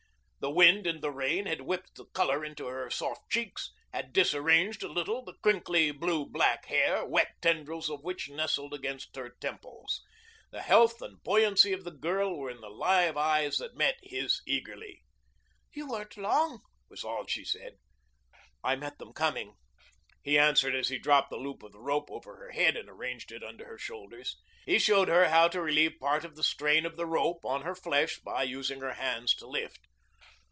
The 0.43 0.49
wind 0.49 0.87
and 0.87 1.03
the 1.03 1.11
rain 1.11 1.45
had 1.45 1.61
whipped 1.61 1.97
the 1.97 2.05
color 2.05 2.43
into 2.43 2.65
her 2.65 2.89
soft 2.89 3.29
cheeks, 3.29 3.71
had 3.93 4.11
disarranged 4.11 4.81
a 4.81 4.87
little 4.91 5.23
the 5.23 5.35
crinkly, 5.35 5.91
blue 5.91 6.25
black 6.25 6.65
hair, 6.65 7.05
wet 7.05 7.33
tendrils 7.43 7.91
of 7.91 8.03
which 8.03 8.27
nestled 8.27 8.73
against 8.73 9.15
her 9.15 9.29
temples. 9.39 10.01
The 10.49 10.63
health 10.63 10.99
and 10.99 11.21
buoyancy 11.21 11.73
of 11.73 11.83
the 11.83 11.91
girl 11.91 12.35
were 12.35 12.49
in 12.49 12.59
the 12.59 12.71
live 12.71 13.17
eyes 13.17 13.57
that 13.57 13.75
met 13.75 13.99
his 14.01 14.41
eagerly. 14.47 15.03
"You 15.73 15.87
weren't 15.91 16.17
long," 16.17 16.63
was 16.89 17.03
all 17.03 17.27
she 17.27 17.45
said. 17.45 17.75
"I 18.63 18.75
met 18.75 18.97
them 18.97 19.13
coming," 19.13 19.53
he 20.23 20.39
answered 20.39 20.73
as 20.73 20.87
he 20.89 20.97
dropped 20.97 21.29
the 21.29 21.37
loop 21.37 21.61
of 21.61 21.71
the 21.71 21.79
rope 21.81 22.09
over 22.09 22.37
her 22.37 22.49
head 22.49 22.75
and 22.75 22.89
arranged 22.89 23.31
it 23.31 23.43
under 23.43 23.67
her 23.67 23.77
shoulders. 23.77 24.37
He 24.65 24.79
showed 24.79 25.07
her 25.07 25.29
how 25.29 25.49
to 25.49 25.61
relieve 25.61 25.99
part 25.99 26.25
of 26.25 26.35
the 26.35 26.43
strain 26.43 26.83
of 26.87 26.95
the 26.95 27.05
rope 27.05 27.45
on 27.45 27.61
her 27.61 27.75
flesh 27.75 28.17
by 28.17 28.41
using 28.41 28.81
her 28.81 28.93
hands 28.95 29.35
to 29.35 29.45
lift. 29.45 29.81